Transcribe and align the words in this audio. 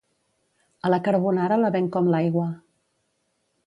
A 0.89 0.91
la 0.93 0.99
carbonara 1.09 1.61
la 1.63 1.73
venc 1.79 1.95
com 1.99 2.11
l'aigua. 2.17 2.51